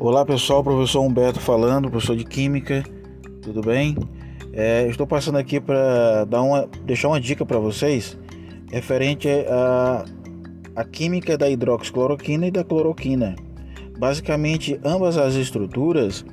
[0.00, 2.82] Olá pessoal, professor Humberto falando, professor de Química,
[3.40, 3.96] tudo bem?
[4.52, 8.18] É, estou passando aqui para dar uma, deixar uma dica para vocês
[8.72, 10.04] referente a,
[10.74, 13.36] a química da hidroxicloroquina e da cloroquina.
[13.96, 16.26] Basicamente, ambas as estruturas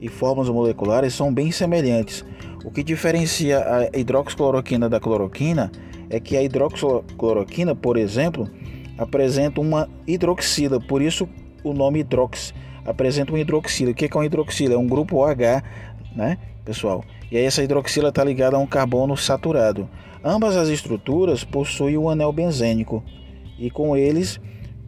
[0.00, 2.24] e formas moleculares são bem semelhantes.
[2.64, 5.70] O que diferencia a hidroxicloroquina da cloroquina
[6.10, 8.50] é que a hidroxicloroquina, por exemplo,
[8.98, 11.28] apresenta uma hidroxila, por isso
[11.64, 12.54] o nome hidrox
[12.84, 13.90] apresenta um hidroxila.
[13.90, 14.74] O que é um hidroxila?
[14.74, 15.62] É um grupo OH,
[16.14, 17.02] né, pessoal?
[17.32, 19.88] E aí essa hidroxila está ligada a um carbono saturado.
[20.22, 23.02] Ambas as estruturas possuem um anel benzênico
[23.58, 24.40] e com eles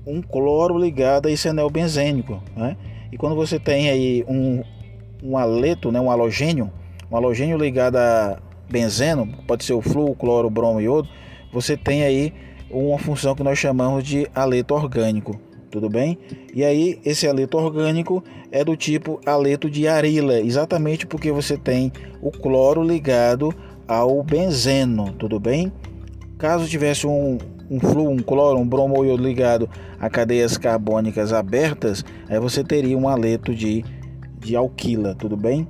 [0.07, 2.77] um cloro ligado a esse anel benzênico, né?
[3.11, 4.63] E quando você tem aí um,
[5.23, 6.71] um aleto, né, um halogênio,
[7.11, 8.39] um halogênio ligado a
[8.71, 11.09] benzeno, pode ser o flúor, cloro, bromo e iodo,
[11.53, 12.33] você tem aí
[12.71, 15.41] uma função que nós chamamos de aleto orgânico,
[15.77, 16.17] tudo bem?
[16.55, 21.93] E aí esse aleto orgânico é do tipo aleto de arila, exatamente porque você tem
[22.23, 23.55] o cloro ligado
[23.87, 25.71] ao benzeno, tudo bem?
[26.39, 27.37] Caso tivesse um,
[27.71, 29.69] um um cloro, um bromo ligado
[30.01, 33.85] a cadeias carbônicas abertas, aí você teria um aleto de,
[34.39, 35.69] de alquila, tudo bem?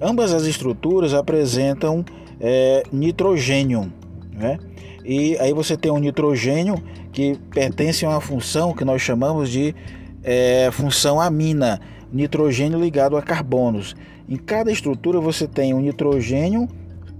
[0.00, 2.02] Ambas as estruturas apresentam
[2.40, 3.92] é, nitrogênio,
[4.32, 4.58] né?
[5.04, 6.76] E aí você tem um nitrogênio
[7.12, 9.74] que pertence a uma função que nós chamamos de
[10.22, 11.80] é, função amina,
[12.12, 13.96] nitrogênio ligado a carbonos.
[14.28, 16.68] Em cada estrutura você tem um nitrogênio,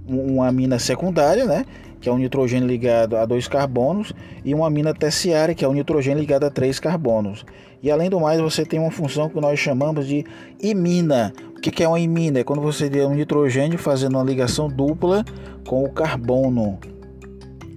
[0.07, 1.65] uma amina secundária, né?
[2.03, 4.11] que é um nitrogênio ligado a dois carbonos,
[4.43, 7.45] e uma amina terciária, que é um nitrogênio ligado a três carbonos.
[7.81, 10.25] E além do mais, você tem uma função que nós chamamos de
[10.61, 11.31] imina.
[11.55, 12.39] O que é uma imina?
[12.39, 15.23] É quando você tem um nitrogênio fazendo uma ligação dupla
[15.65, 16.77] com o carbono.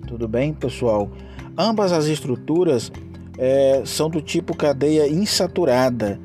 [0.06, 1.10] Tudo bem, pessoal?
[1.58, 2.92] Ambas as estruturas
[3.38, 6.20] é, são do tipo cadeia insaturada.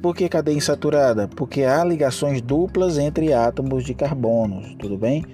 [0.00, 1.28] Por que cadeia insaturada?
[1.28, 5.24] Porque há ligações duplas entre átomos de carbonos, tudo bem?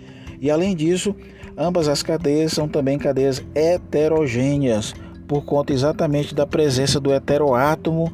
[0.40, 1.14] E além disso,
[1.56, 4.94] ambas as cadeias são também cadeias heterogêneas,
[5.28, 8.12] por conta exatamente da presença do heteroátomo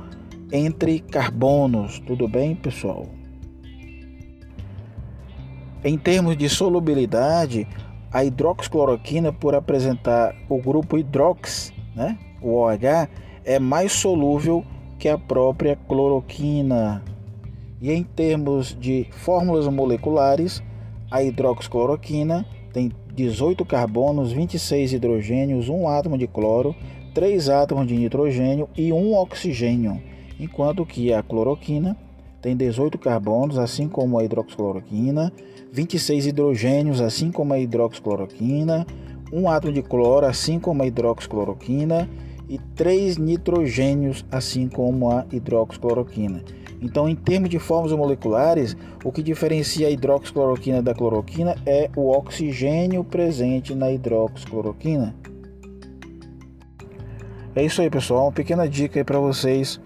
[0.52, 3.06] entre carbonos, tudo bem, pessoal?
[5.84, 7.66] Em termos de solubilidade,
[8.12, 13.08] a hidroxicloroquina, por apresentar o grupo hidrox, né, o OH,
[13.44, 14.64] é mais solúvel
[14.98, 17.02] que a própria cloroquina.
[17.80, 20.62] E em termos de fórmulas moleculares,
[21.10, 26.74] a hidroxicloroquina tem 18 carbonos, 26 hidrogênios, 1 átomo de cloro,
[27.14, 30.00] 3 átomos de nitrogênio e 1 oxigênio,
[30.38, 31.96] enquanto que a cloroquina
[32.40, 35.32] tem 18 carbonos, assim como a hidroxicloroquina,
[35.72, 38.86] 26 hidrogênios, assim como a hidroxicloroquina,
[39.32, 42.08] um átomo de cloro, assim como a hidroxicloroquina,
[42.48, 46.42] e 3 nitrogênios, assim como a hidroxicloroquina.
[46.80, 52.08] Então, em termos de fórmulas moleculares, o que diferencia a hidroxicloroquina da cloroquina é o
[52.10, 55.14] oxigênio presente na hidroxicloroquina.
[57.54, 58.26] É isso aí, pessoal.
[58.26, 59.80] Uma pequena dica aí para vocês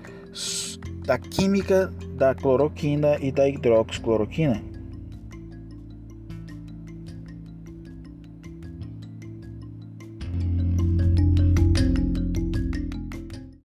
[1.05, 4.72] da química da cloroquina e da hidroxicloroquina.